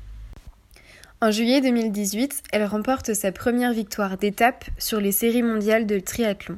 En 1.23 1.29
juillet 1.29 1.61
2018, 1.61 2.45
elle 2.51 2.65
remporte 2.65 3.13
sa 3.13 3.31
première 3.31 3.73
victoire 3.73 4.17
d'étape 4.17 4.65
sur 4.79 4.99
les 4.99 5.11
séries 5.11 5.43
mondiales 5.43 5.85
de 5.85 5.99
triathlon. 5.99 6.57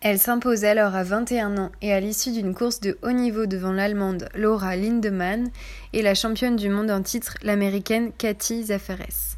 Elle 0.00 0.18
s'impose 0.18 0.64
alors 0.64 0.96
à 0.96 1.04
21 1.04 1.56
ans 1.58 1.70
et 1.80 1.92
à 1.92 2.00
l'issue 2.00 2.32
d'une 2.32 2.56
course 2.56 2.80
de 2.80 2.98
haut 3.02 3.12
niveau 3.12 3.46
devant 3.46 3.70
l'Allemande 3.70 4.28
Laura 4.34 4.74
Lindemann 4.74 5.48
et 5.92 6.02
la 6.02 6.16
championne 6.16 6.56
du 6.56 6.70
monde 6.70 6.90
en 6.90 7.02
titre, 7.02 7.36
l'Américaine 7.44 8.10
Cathy 8.18 8.64
Zafares. 8.64 9.36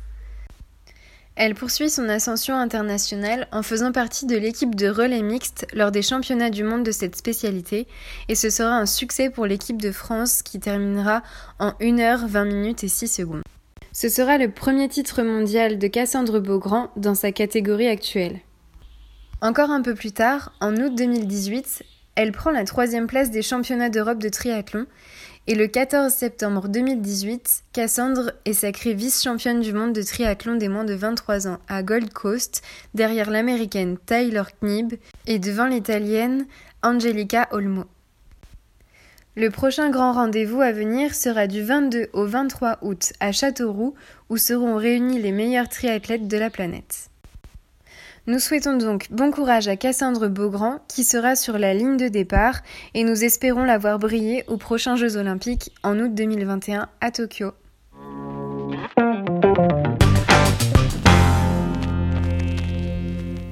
Elle 1.35 1.55
poursuit 1.55 1.91
son 1.91 2.09
ascension 2.09 2.57
internationale 2.57 3.49
en 3.53 3.63
faisant 3.63 3.93
partie 3.93 4.25
de 4.25 4.39
l'équipe 4.39 4.75
de 4.75 4.89
relais 4.89 5.21
mixte 5.21 5.67
lors 5.75 5.91
des 5.91 6.01
championnats 6.01 6.49
du 6.49 6.65
monde 6.65 6.83
de 6.83 6.93
cette 6.93 7.15
spécialité 7.15 7.87
et 8.29 8.35
ce 8.35 8.49
sera 8.49 8.71
un 8.71 8.87
succès 8.87 9.29
pour 9.29 9.45
l'équipe 9.45 9.83
de 9.83 9.93
France 9.93 10.43
qui 10.43 10.61
terminera 10.61 11.23
en 11.59 11.75
1 11.83 11.97
h 11.99 12.27
20 12.27 12.45
minutes 12.47 12.85
et 12.85 12.89
6 12.89 13.09
secondes. 13.09 13.43
Ce 13.99 14.11
sera 14.11 14.37
le 14.37 14.51
premier 14.51 14.91
titre 14.91 15.23
mondial 15.23 15.79
de 15.79 15.87
Cassandre 15.87 16.39
Beaugrand 16.39 16.91
dans 16.97 17.15
sa 17.15 17.33
catégorie 17.33 17.89
actuelle. 17.89 18.41
Encore 19.41 19.71
un 19.71 19.81
peu 19.81 19.95
plus 19.95 20.13
tard, 20.13 20.53
en 20.61 20.77
août 20.77 20.95
2018, 20.95 21.83
elle 22.15 22.31
prend 22.31 22.51
la 22.51 22.65
troisième 22.65 23.07
place 23.07 23.31
des 23.31 23.41
championnats 23.41 23.89
d'Europe 23.89 24.19
de 24.19 24.29
triathlon 24.29 24.85
et 25.47 25.55
le 25.55 25.67
14 25.67 26.13
septembre 26.13 26.69
2018, 26.69 27.63
Cassandre 27.73 28.33
est 28.45 28.53
sacrée 28.53 28.93
vice-championne 28.93 29.61
du 29.61 29.73
monde 29.73 29.95
de 29.95 30.03
triathlon 30.03 30.57
des 30.57 30.69
moins 30.69 30.85
de 30.85 30.93
23 30.93 31.49
ans 31.49 31.59
à 31.67 31.83
Gold 31.83 32.13
Coast, 32.13 32.61
derrière 32.93 33.31
l'américaine 33.31 33.97
Tyler 34.05 34.43
Knibb 34.61 34.93
et 35.27 35.39
devant 35.39 35.69
l'italienne 35.69 36.45
Angelica 36.83 37.49
Olmo. 37.51 37.87
Le 39.39 39.51
prochain 39.51 39.91
grand 39.91 40.15
rendez-vous 40.15 40.63
à 40.63 40.73
venir 40.73 41.15
sera 41.15 41.47
du 41.47 41.63
22 41.63 42.07
au 42.15 42.25
23 42.25 42.79
août 42.81 43.13
à 43.21 43.33
Châteauroux, 43.33 43.95
où 44.31 44.39
seront 44.39 44.77
réunis 44.77 45.21
les 45.21 45.31
meilleurs 45.31 45.69
triathlètes 45.69 46.27
de 46.27 46.39
la 46.39 46.49
planète. 46.49 47.11
Nous 48.27 48.39
souhaitons 48.39 48.79
donc 48.79 49.09
bon 49.11 49.31
courage 49.31 49.69
à 49.69 49.77
Cassandre 49.77 50.29
Beaugrand 50.29 50.79
qui 50.89 51.05
sera 51.05 51.37
sur 51.37 51.59
la 51.59 51.75
ligne 51.75 51.99
de 51.99 52.09
départ 52.09 52.61
et 52.95 53.05
nous 53.05 53.25
espérons 53.25 53.65
la 53.65 53.77
voir 53.77 53.99
briller 53.99 54.43
aux 54.49 54.57
prochains 54.57 54.97
Jeux 54.97 55.19
olympiques 55.19 55.71
en 55.83 55.99
août 55.99 56.15
2021 56.15 56.89
à 57.03 57.11
Tokyo. 57.11 57.53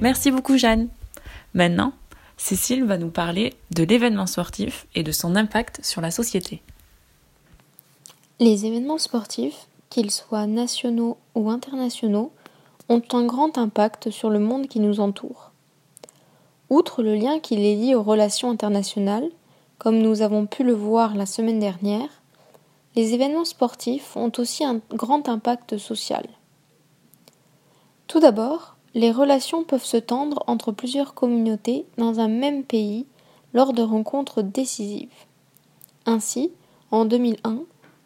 Merci 0.01 0.31
beaucoup 0.31 0.57
Jeanne. 0.57 0.87
Maintenant, 1.53 1.93
Cécile 2.37 2.83
va 2.83 2.97
nous 2.97 3.09
parler 3.09 3.53
de 3.71 3.83
l'événement 3.83 4.27
sportif 4.27 4.87
et 4.93 5.03
de 5.03 5.11
son 5.11 5.35
impact 5.35 5.79
sur 5.83 6.01
la 6.01 6.11
société. 6.11 6.61
Les 8.39 8.65
événements 8.65 8.97
sportifs, 8.97 9.67
qu'ils 9.89 10.11
soient 10.11 10.45
nationaux 10.45 11.17
ou 11.35 11.49
internationaux, 11.49 12.31
ont 12.89 13.01
un 13.13 13.25
grand 13.25 13.57
impact 13.57 14.09
sur 14.11 14.29
le 14.29 14.39
monde 14.39 14.67
qui 14.67 14.79
nous 14.79 14.99
entoure. 14.99 15.51
Outre 16.69 17.03
le 17.03 17.15
lien 17.15 17.39
qui 17.39 17.55
les 17.55 17.75
lie 17.75 17.95
aux 17.95 18.03
relations 18.03 18.51
internationales, 18.51 19.29
comme 19.77 19.99
nous 19.99 20.21
avons 20.21 20.45
pu 20.45 20.63
le 20.63 20.73
voir 20.73 21.15
la 21.15 21.25
semaine 21.25 21.59
dernière, 21.59 22.09
les 22.95 23.13
événements 23.13 23.45
sportifs 23.45 24.15
ont 24.15 24.31
aussi 24.37 24.63
un 24.63 24.81
grand 24.89 25.29
impact 25.29 25.77
social. 25.77 26.25
Tout 28.07 28.19
d'abord, 28.19 28.74
les 28.95 29.11
relations 29.11 29.65
peuvent 29.65 29.83
se 29.83 29.97
tendre 29.97 30.43
entre 30.47 30.71
plusieurs 30.71 31.13
communautés 31.13 31.85
dans 31.97 32.21
un 32.21 32.29
même 32.29 32.63
pays 32.63 33.05
lors 33.53 33.73
de 33.73 33.81
rencontres 33.81 34.41
décisives. 34.41 35.25
Ainsi, 36.05 36.51
en 36.91 37.03
2001, 37.03 37.63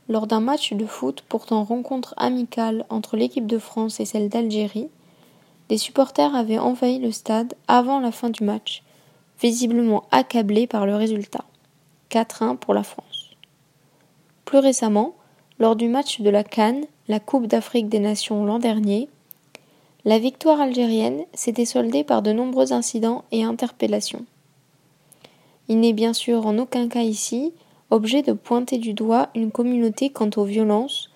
lors 0.10 0.26
d'un 0.26 0.40
match 0.40 0.74
de 0.74 0.88
foot 0.88 1.24
pourtant 1.30 1.64
rencontre 1.64 2.16
amicale 2.18 2.86
entre 2.90 3.18
l'équipe 3.18 3.46
de 3.46 3.60
France 3.60 4.00
et 4.00 4.06
celle 4.06 4.30
d'Algérie, 4.30 4.90
des 5.70 5.78
supporters 5.78 6.34
avaient 6.34 6.58
envahi 6.58 6.98
le 6.98 7.12
stade 7.12 7.54
avant 7.68 8.00
la 8.00 8.12
fin 8.12 8.32
du 8.32 8.44
match, 8.44 8.82
visiblement 9.40 10.06
accablés 10.10 10.66
par 10.66 10.88
le 10.88 10.96
résultat. 10.96 11.46
4-1 12.10 12.58
pour 12.58 12.74
la 12.74 12.82
France. 12.82 13.36
Plus 14.44 14.58
récemment, 14.58 15.14
lors 15.60 15.76
du 15.76 15.88
match 15.88 16.22
de 16.22 16.30
la 16.32 16.44
Cannes, 16.44 16.86
la 17.08 17.20
Coupe 17.20 17.46
d'Afrique 17.46 17.90
des 17.90 18.00
Nations 18.00 18.44
l'an 18.44 18.58
dernier, 18.58 19.08
la 20.06 20.20
victoire 20.20 20.62
algérienne 20.62 21.26
s'était 21.34 21.66
soldée 21.66 22.04
par 22.04 22.22
de 22.22 22.32
nombreux 22.32 22.74
incidents 22.74 23.26
et 23.32 23.44
interpellations. 23.44 24.26
Il 25.68 25.80
n'est 25.80 25.94
bien 25.94 26.14
sûr 26.14 26.46
en 26.46 26.58
aucun 26.58 26.88
cas 26.88 27.04
ici 27.04 27.54
objet 27.92 28.22
de 28.22 28.34
pointer 28.34 28.78
du 28.78 28.94
doigt 28.94 29.30
une 29.36 29.52
communauté 29.52 30.10
quant 30.10 30.30
aux 30.36 30.44
violences, 30.44 31.10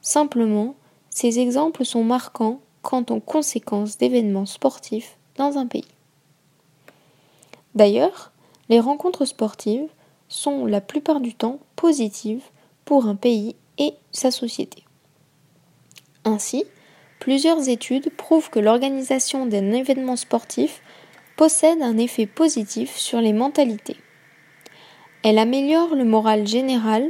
simplement, 0.00 0.74
ces 1.10 1.40
exemples 1.40 1.84
sont 1.84 2.04
marquants 2.04 2.60
quant 2.82 3.04
aux 3.10 3.20
conséquences 3.20 3.98
d'événements 3.98 4.46
sportifs 4.46 5.16
dans 5.36 5.58
un 5.58 5.66
pays. 5.66 5.84
D'ailleurs, 7.74 8.32
les 8.68 8.80
rencontres 8.80 9.24
sportives 9.24 9.88
sont 10.28 10.66
la 10.66 10.80
plupart 10.80 11.20
du 11.20 11.34
temps 11.34 11.58
positives 11.76 12.44
pour 12.84 13.06
un 13.06 13.16
pays 13.16 13.56
et 13.78 13.94
sa 14.12 14.30
société. 14.30 14.84
Ainsi, 16.24 16.64
plusieurs 17.20 17.68
études 17.68 18.10
prouvent 18.10 18.50
que 18.50 18.58
l'organisation 18.58 19.46
d'un 19.46 19.70
événement 19.70 20.16
sportif 20.16 20.82
possède 21.36 21.80
un 21.82 21.96
effet 21.96 22.26
positif 22.26 22.96
sur 22.96 23.20
les 23.20 23.32
mentalités. 23.32 23.96
Elle 25.22 25.38
améliore 25.38 25.94
le 25.94 26.04
moral 26.04 26.46
général 26.46 27.08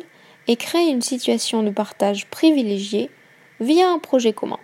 et 0.48 0.56
crée 0.56 0.88
une 0.88 1.00
situation 1.00 1.62
de 1.62 1.70
partage 1.70 2.26
privilégié 2.26 3.08
via 3.60 3.88
un 3.88 3.98
projet 3.98 4.32
commun. 4.32 4.58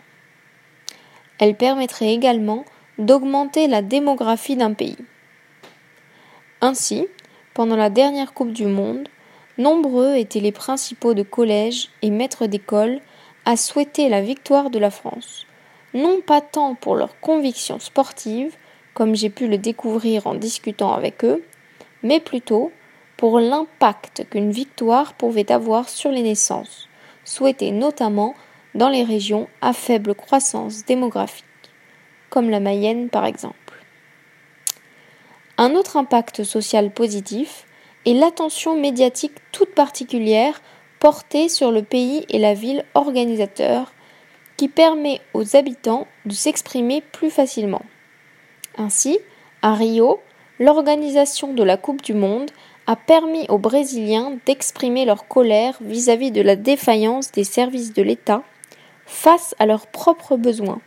Elle 1.39 1.55
permettrait 1.55 2.13
également 2.13 2.65
d'augmenter 2.99 3.69
la 3.69 3.83
démographie 3.83 4.57
d'un 4.57 4.73
pays. 4.73 4.97
Ainsi, 6.61 7.07
pendant 7.55 7.77
la 7.77 7.91
dernière 7.91 8.33
Coupe 8.35 8.53
du 8.53 8.67
Monde, 8.67 9.09
nombreux 9.59 10.17
étaient 10.17 10.41
les 10.41 10.53
principaux 10.53 11.15
de 11.15 11.23
collèges 11.23 11.91
et 12.03 12.11
maîtres 12.11 12.47
d'école 12.47 13.01
à 13.47 13.57
souhaiter 13.57 14.09
la 14.09 14.21
victoire 14.21 14.71
de 14.71 14.79
la 14.79 14.91
France, 14.91 15.47
non 15.95 16.21
pas 16.21 16.41
tant 16.43 16.75
pour 16.75 16.97
leurs 16.97 17.19
convictions 17.21 17.79
sportives, 17.79 18.55
comme 18.93 19.15
j'ai 19.15 19.31
pu 19.31 19.47
le 19.47 19.57
découvrir 19.57 20.27
en 20.27 20.35
discutant 20.35 20.93
avec 20.93 21.25
eux, 21.25 21.45
mais 22.03 22.21
plutôt 22.21 22.73
pour 23.17 23.41
l'impact 23.41 24.27
qu'une 24.29 24.51
victoire 24.51 25.15
pouvait 25.15 25.51
avoir 25.51 25.89
sur 25.89 26.11
les 26.11 26.23
naissances, 26.23 26.89
souhaitées 27.25 27.71
notamment 27.71 28.35
dans 28.75 28.89
les 28.89 29.05
régions 29.05 29.49
à 29.63 29.73
faible 29.73 30.15
croissance 30.15 30.85
démographique, 30.85 31.45
comme 32.29 32.51
la 32.51 32.61
Mayenne 32.61 33.09
par 33.09 33.25
exemple. 33.25 33.55
Un 35.57 35.75
autre 35.75 35.97
impact 35.97 36.43
social 36.43 36.91
positif 36.91 37.65
est 38.05 38.13
l'attention 38.13 38.79
médiatique 38.79 39.37
toute 39.53 39.75
particulière 39.75 40.61
portée 41.07 41.49
sur 41.49 41.71
le 41.71 41.85
pays 41.85 42.27
et 42.31 42.41
la 42.41 42.55
ville 42.55 42.85
organisateur 42.95 43.93
qui 44.57 44.67
permet 44.67 45.21
aux 45.35 45.55
habitants 45.55 46.09
de 46.25 46.33
s'exprimer 46.33 47.01
plus 47.01 47.31
facilement. 47.31 47.83
Ainsi, 48.77 49.21
à 49.63 49.75
Rio, 49.75 50.19
l'organisation 50.59 51.55
de 51.55 51.63
la 51.63 51.77
Coupe 51.77 52.03
du 52.03 52.13
Monde 52.13 52.51
a 52.89 52.97
permis 52.97 53.47
aux 53.49 53.59
Brésiliens 53.59 54.37
d'exprimer 54.47 55.05
leur 55.05 55.29
colère 55.29 55.79
vis-à-vis 55.81 56.33
de 56.33 56.43
la 56.43 56.57
défaillance 56.57 57.31
des 57.31 57.45
services 57.45 57.93
de 57.93 58.03
l'État 58.03 58.43
face 59.07 59.55
à 59.61 59.67
leurs 59.67 59.87
propres 59.87 60.37
besoins. 60.37 60.81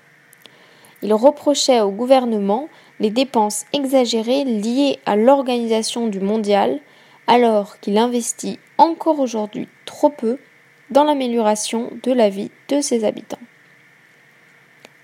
Ils 1.01 1.13
reprochaient 1.13 1.79
au 1.79 1.91
gouvernement 1.91 2.67
les 2.99 3.09
dépenses 3.09 3.63
exagérées 3.71 4.43
liées 4.43 4.99
à 5.05 5.15
l'organisation 5.15 6.07
du 6.07 6.19
mondial, 6.19 6.81
alors 7.25 7.79
qu'il 7.79 7.97
investit 7.97 8.59
encore 8.77 9.21
aujourd'hui 9.21 9.69
trop 9.89 10.09
peu 10.09 10.37
dans 10.91 11.03
l'amélioration 11.03 11.91
de 12.03 12.11
la 12.11 12.29
vie 12.29 12.51
de 12.67 12.79
ses 12.79 13.03
habitants. 13.03 13.39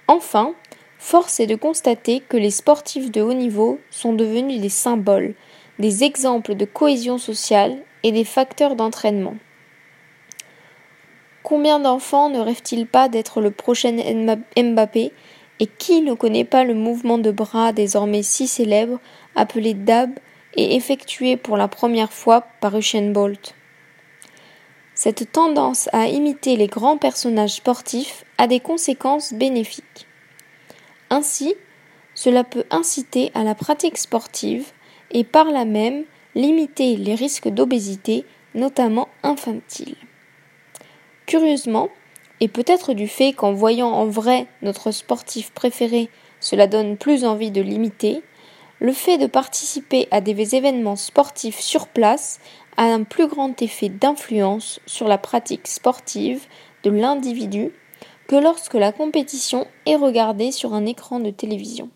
Enfin, 0.07 0.53
force 0.99 1.39
est 1.39 1.47
de 1.47 1.55
constater 1.55 2.19
que 2.19 2.37
les 2.37 2.51
sportifs 2.51 3.11
de 3.11 3.21
haut 3.21 3.33
niveau 3.33 3.79
sont 3.89 4.13
devenus 4.13 4.61
des 4.61 4.69
symboles, 4.69 5.33
des 5.79 6.03
exemples 6.03 6.53
de 6.53 6.65
cohésion 6.65 7.17
sociale 7.17 7.75
et 8.03 8.11
des 8.11 8.23
facteurs 8.23 8.75
d'entraînement. 8.75 9.35
Combien 11.41 11.79
d'enfants 11.79 12.29
ne 12.29 12.39
rêvent-ils 12.39 12.85
pas 12.85 13.09
d'être 13.09 13.41
le 13.41 13.49
prochain 13.49 13.97
Mbappé 14.55 15.11
et 15.59 15.67
qui 15.67 16.01
ne 16.01 16.13
connaît 16.13 16.45
pas 16.45 16.63
le 16.63 16.75
mouvement 16.75 17.17
de 17.17 17.31
bras 17.31 17.73
désormais 17.73 18.21
si 18.21 18.47
célèbre 18.47 18.99
appelé 19.35 19.73
DAB 19.73 20.11
et 20.55 20.75
effectué 20.75 21.37
pour 21.37 21.57
la 21.57 21.67
première 21.67 22.13
fois 22.13 22.41
par 22.61 22.77
Usain 22.77 23.11
Bolt? 23.11 23.54
Cette 24.95 25.33
tendance 25.33 25.89
à 25.91 26.07
imiter 26.07 26.55
les 26.55 26.67
grands 26.67 26.97
personnages 26.97 27.55
sportifs 27.55 28.23
a 28.37 28.47
des 28.47 28.61
conséquences 28.61 29.33
bénéfiques. 29.33 30.07
Ainsi, 31.09 31.53
cela 32.13 32.45
peut 32.45 32.63
inciter 32.71 33.29
à 33.33 33.43
la 33.43 33.55
pratique 33.55 33.97
sportive 33.97 34.71
et 35.11 35.25
par 35.25 35.51
là 35.51 35.65
même 35.65 36.05
limiter 36.33 36.95
les 36.95 37.13
risques 37.13 37.49
d'obésité, 37.49 38.25
notamment 38.53 39.09
infantile. 39.21 39.95
Curieusement, 41.25 41.89
et 42.39 42.47
peut-être 42.47 42.93
du 42.93 43.09
fait 43.09 43.33
qu'en 43.33 43.51
voyant 43.51 43.91
en 43.91 44.05
vrai 44.05 44.47
notre 44.61 44.91
sportif 44.91 45.51
préféré, 45.51 46.09
cela 46.39 46.67
donne 46.67 46.95
plus 46.95 47.25
envie 47.25 47.51
de 47.51 47.61
l'imiter, 47.61 48.23
le 48.79 48.93
fait 48.93 49.17
de 49.17 49.27
participer 49.27 50.07
à 50.11 50.21
des 50.21 50.55
événements 50.55 50.97
sportifs 50.97 51.59
sur 51.59 51.87
place 51.87 52.39
a 52.77 52.83
un 52.83 53.03
plus 53.03 53.27
grand 53.27 53.61
effet 53.61 53.89
d'influence 53.89 54.79
sur 54.85 55.07
la 55.07 55.17
pratique 55.17 55.67
sportive 55.67 56.45
de 56.83 56.89
l'individu 56.89 57.73
que 58.27 58.35
lorsque 58.35 58.73
la 58.73 58.91
compétition 58.91 59.67
est 59.85 59.95
regardée 59.95 60.51
sur 60.51 60.73
un 60.73 60.85
écran 60.85 61.19
de 61.19 61.29
télévision. 61.29 61.89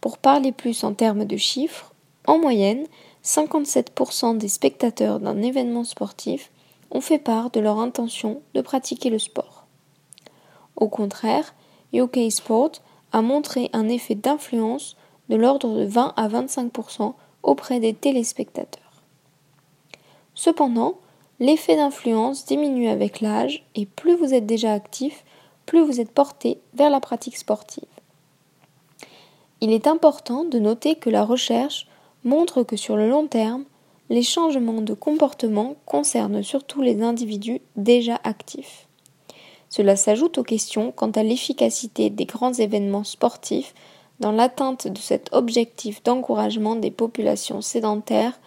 Pour 0.00 0.18
parler 0.18 0.52
plus 0.52 0.82
en 0.84 0.94
termes 0.94 1.24
de 1.24 1.36
chiffres, 1.36 1.92
en 2.26 2.38
moyenne, 2.38 2.86
57% 3.24 4.36
des 4.36 4.48
spectateurs 4.48 5.20
d'un 5.20 5.40
événement 5.42 5.84
sportif 5.84 6.50
ont 6.90 7.00
fait 7.00 7.18
part 7.18 7.50
de 7.50 7.60
leur 7.60 7.78
intention 7.78 8.42
de 8.54 8.60
pratiquer 8.60 9.10
le 9.10 9.18
sport. 9.18 9.66
Au 10.76 10.88
contraire, 10.88 11.54
UK 11.92 12.30
Sport 12.30 12.72
a 13.12 13.22
montré 13.22 13.70
un 13.72 13.88
effet 13.88 14.14
d'influence 14.14 14.96
de 15.28 15.36
l'ordre 15.36 15.76
de 15.76 15.84
20 15.84 16.14
à 16.16 16.28
25% 16.28 17.14
auprès 17.42 17.80
des 17.80 17.94
téléspectateurs. 17.94 18.91
Cependant, 20.34 20.94
l'effet 21.40 21.76
d'influence 21.76 22.44
diminue 22.46 22.88
avec 22.88 23.20
l'âge 23.20 23.64
et 23.74 23.86
plus 23.86 24.14
vous 24.14 24.34
êtes 24.34 24.46
déjà 24.46 24.72
actif, 24.72 25.24
plus 25.66 25.82
vous 25.82 26.00
êtes 26.00 26.10
porté 26.10 26.58
vers 26.74 26.90
la 26.90 27.00
pratique 27.00 27.36
sportive. 27.36 27.84
Il 29.60 29.70
est 29.70 29.86
important 29.86 30.44
de 30.44 30.58
noter 30.58 30.96
que 30.96 31.10
la 31.10 31.24
recherche 31.24 31.86
montre 32.24 32.62
que 32.62 32.76
sur 32.76 32.96
le 32.96 33.08
long 33.08 33.26
terme, 33.26 33.64
les 34.10 34.22
changements 34.22 34.82
de 34.82 34.94
comportement 34.94 35.76
concernent 35.86 36.42
surtout 36.42 36.82
les 36.82 37.02
individus 37.02 37.60
déjà 37.76 38.20
actifs. 38.24 38.88
Cela 39.70 39.96
s'ajoute 39.96 40.36
aux 40.38 40.42
questions 40.42 40.92
quant 40.92 41.10
à 41.12 41.22
l'efficacité 41.22 42.10
des 42.10 42.26
grands 42.26 42.52
événements 42.52 43.04
sportifs 43.04 43.72
dans 44.20 44.32
l'atteinte 44.32 44.86
de 44.86 44.98
cet 44.98 45.30
objectif 45.32 46.02
d'encouragement 46.02 46.76
des 46.76 46.90
populations 46.90 47.62
sédentaires 47.62 48.38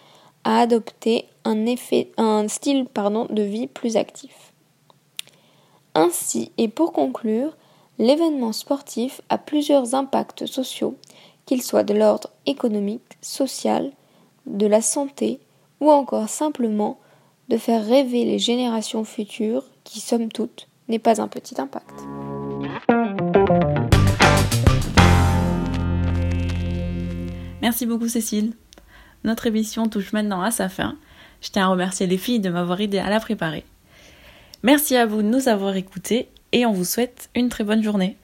à 0.46 0.60
adopter 0.60 1.24
un, 1.44 1.66
effet, 1.66 2.12
un 2.18 2.46
style 2.46 2.86
de 3.30 3.42
vie 3.42 3.66
plus 3.66 3.96
actif. 3.96 4.52
Ainsi, 5.96 6.52
et 6.56 6.68
pour 6.68 6.92
conclure, 6.92 7.56
l'événement 7.98 8.52
sportif 8.52 9.20
a 9.28 9.38
plusieurs 9.38 9.96
impacts 9.96 10.46
sociaux, 10.46 10.94
qu'ils 11.46 11.64
soient 11.64 11.82
de 11.82 11.94
l'ordre 11.94 12.30
économique, 12.46 13.18
social, 13.20 13.90
de 14.46 14.66
la 14.66 14.82
santé 14.82 15.40
ou 15.80 15.90
encore 15.90 16.28
simplement 16.28 17.00
de 17.48 17.56
faire 17.56 17.84
rêver 17.84 18.24
les 18.24 18.38
générations 18.38 19.02
futures 19.02 19.64
qui, 19.82 19.98
somme 19.98 20.28
toute, 20.28 20.68
n'est 20.88 21.00
pas 21.00 21.20
un 21.20 21.26
petit 21.26 21.60
impact. 21.60 21.90
Merci 27.60 27.84
beaucoup 27.84 28.06
Cécile. 28.06 28.52
Notre 29.26 29.48
émission 29.48 29.88
touche 29.88 30.12
maintenant 30.12 30.40
à 30.40 30.52
sa 30.52 30.68
fin. 30.68 30.96
Je 31.42 31.50
tiens 31.50 31.64
à 31.64 31.70
remercier 31.70 32.06
les 32.06 32.16
filles 32.16 32.38
de 32.38 32.48
m'avoir 32.48 32.80
aidé 32.80 32.98
à 32.98 33.10
la 33.10 33.18
préparer. 33.18 33.64
Merci 34.62 34.94
à 34.94 35.04
vous 35.04 35.20
de 35.20 35.26
nous 35.26 35.48
avoir 35.48 35.74
écoutés 35.74 36.28
et 36.52 36.64
on 36.64 36.72
vous 36.72 36.84
souhaite 36.84 37.28
une 37.34 37.48
très 37.48 37.64
bonne 37.64 37.82
journée. 37.82 38.16